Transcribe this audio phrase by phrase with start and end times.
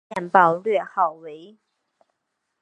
[0.09, 1.59] 电报略号为。